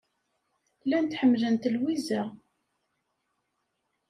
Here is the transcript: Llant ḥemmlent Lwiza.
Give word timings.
Llant 0.83 1.17
ḥemmlent 1.19 1.69
Lwiza. 1.75 2.21